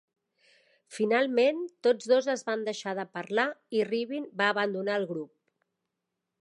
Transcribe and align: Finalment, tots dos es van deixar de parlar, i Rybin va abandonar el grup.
Finalment, 0.95 1.59
tots 1.87 2.09
dos 2.13 2.31
es 2.35 2.43
van 2.47 2.65
deixar 2.69 2.97
de 3.01 3.07
parlar, 3.19 3.47
i 3.81 3.87
Rybin 3.93 4.27
va 4.43 4.51
abandonar 4.55 4.99
el 5.03 5.09
grup. 5.13 5.35